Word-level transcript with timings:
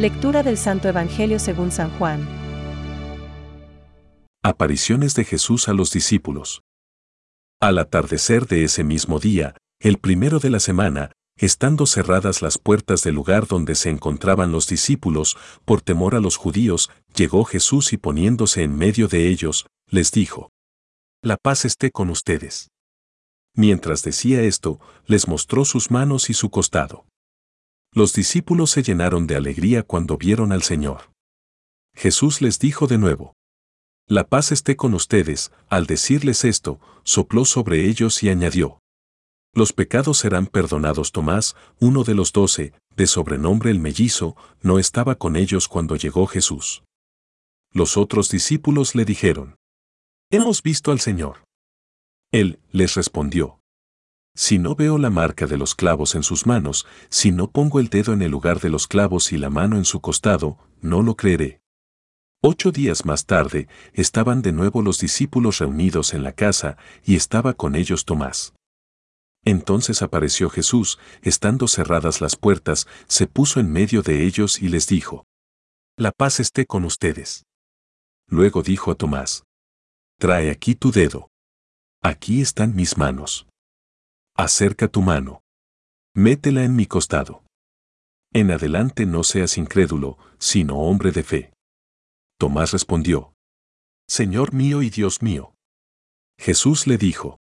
Lectura 0.00 0.42
del 0.42 0.56
Santo 0.56 0.88
Evangelio 0.88 1.38
según 1.38 1.70
San 1.70 1.90
Juan. 1.98 2.26
Apariciones 4.42 5.14
de 5.14 5.26
Jesús 5.26 5.68
a 5.68 5.74
los 5.74 5.92
discípulos. 5.92 6.62
Al 7.60 7.76
atardecer 7.76 8.46
de 8.46 8.64
ese 8.64 8.82
mismo 8.82 9.18
día, 9.18 9.58
el 9.78 9.98
primero 9.98 10.38
de 10.38 10.48
la 10.48 10.58
semana, 10.58 11.12
estando 11.36 11.84
cerradas 11.84 12.40
las 12.40 12.56
puertas 12.56 13.02
del 13.02 13.14
lugar 13.14 13.46
donde 13.46 13.74
se 13.74 13.90
encontraban 13.90 14.52
los 14.52 14.66
discípulos, 14.68 15.36
por 15.66 15.82
temor 15.82 16.14
a 16.14 16.20
los 16.20 16.38
judíos, 16.38 16.90
llegó 17.14 17.44
Jesús 17.44 17.92
y 17.92 17.98
poniéndose 17.98 18.62
en 18.62 18.74
medio 18.74 19.06
de 19.06 19.28
ellos, 19.28 19.66
les 19.86 20.12
dijo, 20.12 20.48
La 21.20 21.36
paz 21.36 21.66
esté 21.66 21.90
con 21.90 22.08
ustedes. 22.08 22.70
Mientras 23.54 24.02
decía 24.02 24.40
esto, 24.40 24.80
les 25.04 25.28
mostró 25.28 25.66
sus 25.66 25.90
manos 25.90 26.30
y 26.30 26.32
su 26.32 26.48
costado. 26.48 27.04
Los 27.92 28.12
discípulos 28.12 28.70
se 28.70 28.82
llenaron 28.82 29.26
de 29.26 29.36
alegría 29.36 29.82
cuando 29.82 30.16
vieron 30.16 30.52
al 30.52 30.62
Señor. 30.62 31.10
Jesús 31.94 32.40
les 32.40 32.58
dijo 32.58 32.86
de 32.86 32.98
nuevo, 32.98 33.34
La 34.06 34.28
paz 34.28 34.52
esté 34.52 34.76
con 34.76 34.94
ustedes, 34.94 35.52
al 35.68 35.86
decirles 35.86 36.44
esto, 36.44 36.78
sopló 37.02 37.44
sobre 37.44 37.88
ellos 37.88 38.22
y 38.22 38.28
añadió, 38.28 38.78
Los 39.52 39.72
pecados 39.72 40.18
serán 40.18 40.46
perdonados. 40.46 41.10
Tomás, 41.10 41.56
uno 41.80 42.04
de 42.04 42.14
los 42.14 42.32
doce, 42.32 42.72
de 42.94 43.06
sobrenombre 43.08 43.70
el 43.70 43.80
mellizo, 43.80 44.36
no 44.62 44.78
estaba 44.78 45.16
con 45.16 45.34
ellos 45.34 45.66
cuando 45.66 45.96
llegó 45.96 46.26
Jesús. 46.26 46.84
Los 47.72 47.96
otros 47.96 48.30
discípulos 48.30 48.94
le 48.94 49.04
dijeron, 49.04 49.56
Hemos 50.30 50.62
visto 50.62 50.92
al 50.92 51.00
Señor. 51.00 51.44
Él 52.30 52.60
les 52.70 52.94
respondió, 52.94 53.59
Si 54.40 54.58
no 54.58 54.74
veo 54.74 54.96
la 54.96 55.10
marca 55.10 55.46
de 55.46 55.58
los 55.58 55.74
clavos 55.74 56.14
en 56.14 56.22
sus 56.22 56.46
manos, 56.46 56.86
si 57.10 57.30
no 57.30 57.50
pongo 57.50 57.78
el 57.78 57.90
dedo 57.90 58.14
en 58.14 58.22
el 58.22 58.30
lugar 58.30 58.58
de 58.58 58.70
los 58.70 58.86
clavos 58.86 59.32
y 59.32 59.36
la 59.36 59.50
mano 59.50 59.76
en 59.76 59.84
su 59.84 60.00
costado, 60.00 60.56
no 60.80 61.02
lo 61.02 61.14
creeré. 61.14 61.60
Ocho 62.40 62.72
días 62.72 63.04
más 63.04 63.26
tarde, 63.26 63.68
estaban 63.92 64.40
de 64.40 64.52
nuevo 64.52 64.80
los 64.80 64.98
discípulos 64.98 65.58
reunidos 65.58 66.14
en 66.14 66.22
la 66.22 66.32
casa, 66.32 66.78
y 67.04 67.16
estaba 67.16 67.52
con 67.52 67.76
ellos 67.76 68.06
Tomás. 68.06 68.54
Entonces 69.44 70.00
apareció 70.00 70.48
Jesús, 70.48 70.98
estando 71.20 71.68
cerradas 71.68 72.22
las 72.22 72.36
puertas, 72.36 72.86
se 73.08 73.26
puso 73.26 73.60
en 73.60 73.70
medio 73.70 74.00
de 74.00 74.24
ellos 74.24 74.62
y 74.62 74.70
les 74.70 74.86
dijo, 74.86 75.26
La 75.98 76.12
paz 76.12 76.40
esté 76.40 76.64
con 76.64 76.86
ustedes. 76.86 77.44
Luego 78.26 78.62
dijo 78.62 78.90
a 78.90 78.94
Tomás, 78.94 79.44
Trae 80.18 80.50
aquí 80.50 80.74
tu 80.74 80.92
dedo. 80.92 81.28
Aquí 82.02 82.40
están 82.40 82.74
mis 82.74 82.96
manos. 82.96 83.46
Acerca 84.42 84.88
tu 84.88 85.02
mano. 85.02 85.42
Métela 86.16 86.64
en 86.64 86.74
mi 86.74 86.86
costado. 86.86 87.44
En 88.32 88.50
adelante 88.50 89.04
no 89.04 89.22
seas 89.22 89.58
incrédulo, 89.58 90.16
sino 90.38 90.78
hombre 90.78 91.12
de 91.12 91.22
fe. 91.22 91.52
Tomás 92.38 92.72
respondió, 92.72 93.34
Señor 94.08 94.54
mío 94.54 94.80
y 94.80 94.88
Dios 94.88 95.20
mío. 95.20 95.52
Jesús 96.38 96.86
le 96.86 96.96
dijo, 96.96 97.36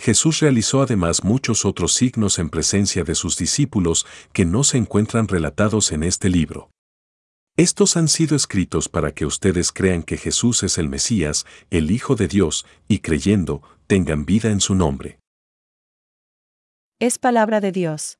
Jesús 0.00 0.40
realizó 0.40 0.82
además 0.82 1.22
muchos 1.22 1.64
otros 1.64 1.92
signos 1.92 2.40
en 2.40 2.50
presencia 2.50 3.04
de 3.04 3.14
sus 3.14 3.36
discípulos 3.36 4.04
que 4.32 4.44
no 4.44 4.64
se 4.64 4.78
encuentran 4.78 5.28
relatados 5.28 5.92
en 5.92 6.02
este 6.02 6.28
libro. 6.28 6.70
Estos 7.56 7.96
han 7.96 8.08
sido 8.08 8.34
escritos 8.34 8.88
para 8.88 9.14
que 9.14 9.26
ustedes 9.26 9.70
crean 9.70 10.02
que 10.02 10.16
Jesús 10.16 10.64
es 10.64 10.76
el 10.76 10.88
Mesías, 10.88 11.46
el 11.70 11.92
Hijo 11.92 12.16
de 12.16 12.26
Dios, 12.26 12.66
y 12.88 12.98
creyendo, 12.98 13.62
tengan 13.86 14.24
vida 14.26 14.50
en 14.50 14.60
su 14.60 14.74
nombre. 14.74 15.20
Es 16.98 17.18
palabra 17.18 17.60
de 17.60 17.72
Dios. 17.72 18.18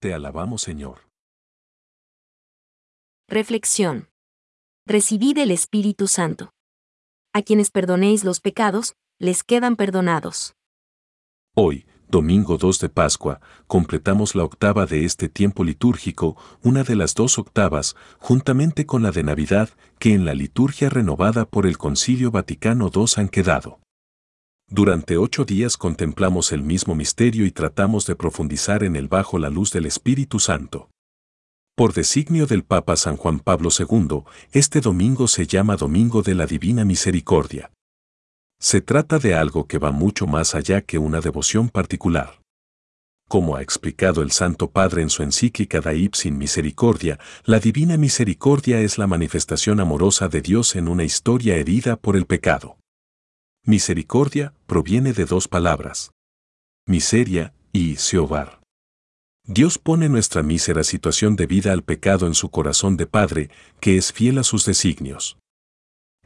Te 0.00 0.14
alabamos, 0.14 0.62
Señor. 0.62 1.10
Reflexión. 3.28 4.08
Recibid 4.86 5.36
el 5.36 5.50
Espíritu 5.50 6.08
Santo. 6.08 6.54
A 7.34 7.42
quienes 7.42 7.70
perdonéis 7.70 8.24
los 8.24 8.40
pecados, 8.40 8.94
les 9.18 9.44
quedan 9.44 9.76
perdonados. 9.76 10.54
Hoy, 11.54 11.84
domingo 12.08 12.56
2 12.56 12.78
de 12.78 12.88
Pascua, 12.88 13.42
completamos 13.66 14.34
la 14.34 14.44
octava 14.44 14.86
de 14.86 15.04
este 15.04 15.28
tiempo 15.28 15.62
litúrgico, 15.62 16.38
una 16.62 16.82
de 16.82 16.96
las 16.96 17.14
dos 17.14 17.38
octavas, 17.38 17.94
juntamente 18.20 18.86
con 18.86 19.02
la 19.02 19.10
de 19.10 19.22
Navidad, 19.22 19.68
que 19.98 20.14
en 20.14 20.24
la 20.24 20.32
liturgia 20.32 20.88
renovada 20.88 21.44
por 21.44 21.66
el 21.66 21.76
Concilio 21.76 22.30
Vaticano 22.30 22.90
II 22.90 23.04
han 23.18 23.28
quedado. 23.28 23.80
Durante 24.72 25.16
ocho 25.16 25.44
días 25.44 25.76
contemplamos 25.76 26.52
el 26.52 26.62
mismo 26.62 26.94
misterio 26.94 27.44
y 27.44 27.50
tratamos 27.50 28.06
de 28.06 28.14
profundizar 28.14 28.84
en 28.84 28.94
él 28.94 29.08
bajo 29.08 29.36
la 29.36 29.50
luz 29.50 29.72
del 29.72 29.84
Espíritu 29.84 30.38
Santo. 30.38 30.90
Por 31.74 31.92
designio 31.92 32.46
del 32.46 32.62
Papa 32.62 32.94
San 32.94 33.16
Juan 33.16 33.40
Pablo 33.40 33.70
II, 33.76 34.22
este 34.52 34.80
domingo 34.80 35.26
se 35.26 35.48
llama 35.48 35.74
Domingo 35.74 36.22
de 36.22 36.36
la 36.36 36.46
Divina 36.46 36.84
Misericordia. 36.84 37.72
Se 38.60 38.80
trata 38.80 39.18
de 39.18 39.34
algo 39.34 39.66
que 39.66 39.78
va 39.78 39.90
mucho 39.90 40.28
más 40.28 40.54
allá 40.54 40.82
que 40.82 40.98
una 40.98 41.20
devoción 41.20 41.68
particular. 41.68 42.40
Como 43.28 43.56
ha 43.56 43.62
explicado 43.62 44.22
el 44.22 44.30
Santo 44.30 44.70
Padre 44.70 45.02
en 45.02 45.10
su 45.10 45.24
encíclica 45.24 45.80
Da 45.80 45.94
Ipsin 45.94 46.38
Misericordia, 46.38 47.18
la 47.44 47.58
Divina 47.58 47.96
Misericordia 47.96 48.80
es 48.80 48.98
la 48.98 49.08
manifestación 49.08 49.80
amorosa 49.80 50.28
de 50.28 50.42
Dios 50.42 50.76
en 50.76 50.86
una 50.86 51.02
historia 51.02 51.56
herida 51.56 51.96
por 51.96 52.14
el 52.14 52.26
pecado. 52.26 52.79
Misericordia 53.70 54.52
proviene 54.66 55.12
de 55.12 55.26
dos 55.26 55.46
palabras. 55.46 56.10
Miseria 56.88 57.54
y 57.72 57.94
Seobar. 57.98 58.60
Dios 59.46 59.78
pone 59.78 60.08
nuestra 60.08 60.42
mísera 60.42 60.82
situación 60.82 61.36
de 61.36 61.46
vida 61.46 61.72
al 61.72 61.84
pecado 61.84 62.26
en 62.26 62.34
su 62.34 62.50
corazón 62.50 62.96
de 62.96 63.06
Padre, 63.06 63.48
que 63.78 63.96
es 63.96 64.12
fiel 64.12 64.38
a 64.38 64.42
sus 64.42 64.66
designios. 64.66 65.38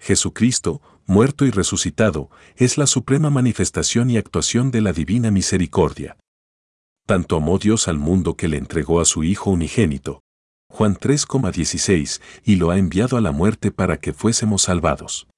Jesucristo, 0.01 0.81
muerto 1.05 1.45
y 1.45 1.51
resucitado, 1.51 2.31
es 2.57 2.79
la 2.79 2.87
suprema 2.87 3.29
manifestación 3.29 4.09
y 4.09 4.17
actuación 4.17 4.71
de 4.71 4.81
la 4.81 4.95
divina 4.95 5.31
misericordia. 5.31 6.17
Tanto 7.07 7.37
amó 7.37 7.59
Dios 7.59 7.89
al 7.89 7.99
mundo 7.99 8.39
que 8.39 8.49
le 8.49 8.57
entregó 8.57 9.03
a 9.03 9.05
su 9.05 9.23
Hijo 9.23 9.51
unigénito, 9.51 10.23
Juan 10.71 10.97
3,16, 10.97 12.23
y 12.43 12.57
lo 12.57 12.71
ha 12.71 12.79
enviado 12.79 13.19
a 13.19 13.21
la 13.21 13.33
muerte 13.33 13.71
para 13.71 13.99
que 13.99 14.15
fuésemos 14.15 14.63
salvados. 14.63 15.29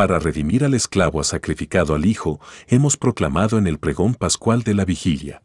Para 0.00 0.18
redimir 0.18 0.64
al 0.64 0.72
esclavo 0.72 1.22
sacrificado 1.24 1.94
al 1.94 2.06
Hijo, 2.06 2.40
hemos 2.68 2.96
proclamado 2.96 3.58
en 3.58 3.66
el 3.66 3.78
pregón 3.78 4.14
pascual 4.14 4.62
de 4.62 4.72
la 4.72 4.86
vigilia. 4.86 5.42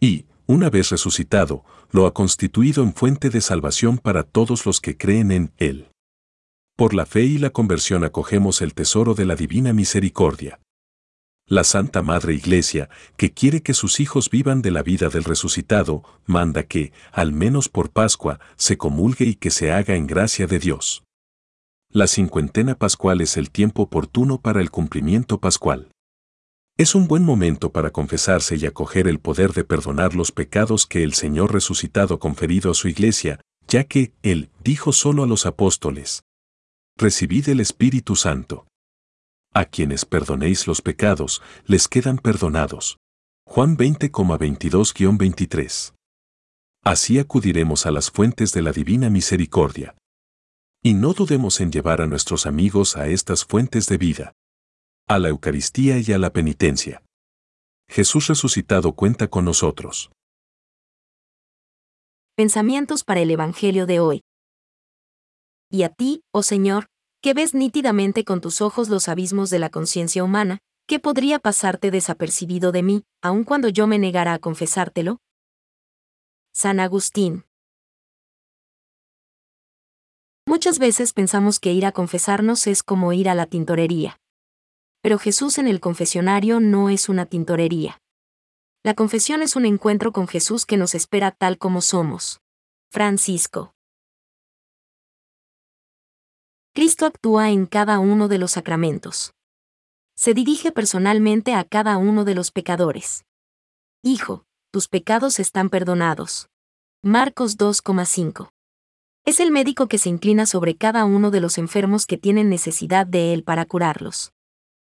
Y, 0.00 0.24
una 0.46 0.70
vez 0.70 0.88
resucitado, 0.88 1.66
lo 1.90 2.06
ha 2.06 2.14
constituido 2.14 2.82
en 2.82 2.94
fuente 2.94 3.28
de 3.28 3.42
salvación 3.42 3.98
para 3.98 4.22
todos 4.22 4.64
los 4.64 4.80
que 4.80 4.96
creen 4.96 5.30
en 5.32 5.52
Él. 5.58 5.88
Por 6.78 6.94
la 6.94 7.04
fe 7.04 7.24
y 7.24 7.36
la 7.36 7.50
conversión 7.50 8.04
acogemos 8.04 8.62
el 8.62 8.72
tesoro 8.72 9.12
de 9.12 9.26
la 9.26 9.36
divina 9.36 9.74
misericordia. 9.74 10.60
La 11.44 11.62
Santa 11.62 12.00
Madre 12.00 12.32
Iglesia, 12.32 12.88
que 13.18 13.34
quiere 13.34 13.62
que 13.62 13.74
sus 13.74 14.00
hijos 14.00 14.30
vivan 14.30 14.62
de 14.62 14.70
la 14.70 14.82
vida 14.82 15.10
del 15.10 15.24
resucitado, 15.24 16.04
manda 16.24 16.62
que, 16.62 16.94
al 17.12 17.32
menos 17.32 17.68
por 17.68 17.90
Pascua, 17.90 18.40
se 18.56 18.78
comulgue 18.78 19.26
y 19.26 19.34
que 19.34 19.50
se 19.50 19.72
haga 19.72 19.94
en 19.94 20.06
gracia 20.06 20.46
de 20.46 20.58
Dios. 20.58 21.04
La 21.90 22.06
cincuentena 22.06 22.74
pascual 22.74 23.22
es 23.22 23.38
el 23.38 23.50
tiempo 23.50 23.80
oportuno 23.82 24.42
para 24.42 24.60
el 24.60 24.70
cumplimiento 24.70 25.40
pascual. 25.40 25.90
Es 26.76 26.94
un 26.94 27.08
buen 27.08 27.24
momento 27.24 27.72
para 27.72 27.90
confesarse 27.90 28.56
y 28.56 28.66
acoger 28.66 29.08
el 29.08 29.20
poder 29.20 29.54
de 29.54 29.64
perdonar 29.64 30.14
los 30.14 30.30
pecados 30.30 30.86
que 30.86 31.02
el 31.02 31.14
Señor 31.14 31.50
resucitado 31.52 32.18
conferido 32.18 32.70
a 32.70 32.74
su 32.74 32.88
iglesia, 32.88 33.40
ya 33.66 33.84
que 33.84 34.12
Él 34.22 34.50
dijo 34.62 34.92
solo 34.92 35.24
a 35.24 35.26
los 35.26 35.46
apóstoles, 35.46 36.24
Recibid 36.98 37.48
el 37.48 37.60
Espíritu 37.60 38.16
Santo. 38.16 38.66
A 39.54 39.64
quienes 39.64 40.04
perdonéis 40.04 40.66
los 40.66 40.82
pecados, 40.82 41.40
les 41.64 41.88
quedan 41.88 42.18
perdonados. 42.18 42.98
Juan 43.46 43.78
20,22-23. 43.78 45.94
Así 46.84 47.18
acudiremos 47.18 47.86
a 47.86 47.92
las 47.92 48.10
fuentes 48.10 48.52
de 48.52 48.60
la 48.62 48.72
divina 48.72 49.10
misericordia. 49.10 49.94
Y 50.82 50.94
no 50.94 51.12
dudemos 51.12 51.60
en 51.60 51.72
llevar 51.72 52.00
a 52.00 52.06
nuestros 52.06 52.46
amigos 52.46 52.96
a 52.96 53.08
estas 53.08 53.44
fuentes 53.44 53.86
de 53.86 53.98
vida. 53.98 54.32
A 55.08 55.18
la 55.18 55.28
Eucaristía 55.28 55.98
y 55.98 56.12
a 56.12 56.18
la 56.18 56.32
penitencia. 56.32 57.02
Jesús 57.88 58.28
resucitado 58.28 58.92
cuenta 58.92 59.28
con 59.28 59.44
nosotros. 59.44 60.10
Pensamientos 62.36 63.02
para 63.02 63.20
el 63.20 63.30
Evangelio 63.30 63.86
de 63.86 63.98
hoy. 63.98 64.22
Y 65.68 65.82
a 65.82 65.88
ti, 65.88 66.22
oh 66.32 66.44
Señor, 66.44 66.86
que 67.20 67.34
ves 67.34 67.54
nítidamente 67.54 68.24
con 68.24 68.40
tus 68.40 68.60
ojos 68.60 68.88
los 68.88 69.08
abismos 69.08 69.50
de 69.50 69.58
la 69.58 69.70
conciencia 69.70 70.22
humana, 70.22 70.58
¿qué 70.86 71.00
podría 71.00 71.40
pasarte 71.40 71.90
desapercibido 71.90 72.70
de 72.70 72.84
mí, 72.84 73.04
aun 73.20 73.42
cuando 73.42 73.68
yo 73.68 73.88
me 73.88 73.98
negara 73.98 74.34
a 74.34 74.38
confesártelo? 74.38 75.18
San 76.52 76.78
Agustín. 76.78 77.47
Muchas 80.58 80.80
veces 80.80 81.12
pensamos 81.12 81.60
que 81.60 81.72
ir 81.72 81.86
a 81.86 81.92
confesarnos 81.92 82.66
es 82.66 82.82
como 82.82 83.12
ir 83.12 83.28
a 83.28 83.36
la 83.36 83.46
tintorería. 83.46 84.18
Pero 85.02 85.16
Jesús 85.16 85.56
en 85.58 85.68
el 85.68 85.78
confesionario 85.78 86.58
no 86.58 86.90
es 86.90 87.08
una 87.08 87.26
tintorería. 87.26 88.00
La 88.82 88.94
confesión 88.94 89.40
es 89.42 89.54
un 89.54 89.66
encuentro 89.66 90.10
con 90.10 90.26
Jesús 90.26 90.66
que 90.66 90.76
nos 90.76 90.96
espera 90.96 91.30
tal 91.30 91.58
como 91.58 91.80
somos. 91.80 92.40
Francisco. 92.90 93.72
Cristo 96.74 97.06
actúa 97.06 97.50
en 97.50 97.66
cada 97.66 98.00
uno 98.00 98.26
de 98.26 98.38
los 98.38 98.50
sacramentos. 98.50 99.34
Se 100.16 100.34
dirige 100.34 100.72
personalmente 100.72 101.54
a 101.54 101.62
cada 101.62 101.98
uno 101.98 102.24
de 102.24 102.34
los 102.34 102.50
pecadores. 102.50 103.24
Hijo, 104.02 104.44
tus 104.72 104.88
pecados 104.88 105.38
están 105.38 105.70
perdonados. 105.70 106.48
Marcos 107.00 107.58
2,5. 107.58 108.50
Es 109.28 109.40
el 109.40 109.50
médico 109.50 109.88
que 109.88 109.98
se 109.98 110.08
inclina 110.08 110.46
sobre 110.46 110.74
cada 110.74 111.04
uno 111.04 111.30
de 111.30 111.42
los 111.42 111.58
enfermos 111.58 112.06
que 112.06 112.16
tienen 112.16 112.48
necesidad 112.48 113.06
de 113.06 113.34
él 113.34 113.44
para 113.44 113.66
curarlos. 113.66 114.32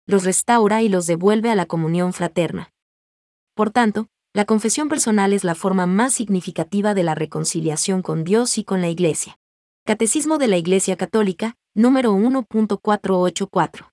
Los 0.05 0.25
restaura 0.25 0.83
y 0.83 0.91
los 0.91 1.07
devuelve 1.07 1.51
a 1.51 1.55
la 1.55 1.65
comunión 1.65 2.13
fraterna. 2.13 2.71
Por 3.55 3.71
tanto, 3.71 4.09
la 4.35 4.45
confesión 4.45 4.91
personal 4.91 5.33
es 5.33 5.45
la 5.45 5.55
forma 5.55 5.87
más 5.87 6.13
significativa 6.13 6.93
de 6.93 7.05
la 7.05 7.15
reconciliación 7.15 8.03
con 8.03 8.23
Dios 8.23 8.59
y 8.59 8.65
con 8.65 8.83
la 8.83 8.91
Iglesia. 8.91 9.39
Catecismo 9.87 10.37
de 10.37 10.49
la 10.49 10.59
Iglesia 10.59 10.97
Católica, 10.99 11.57
número 11.73 12.13
1.484. 12.13 13.89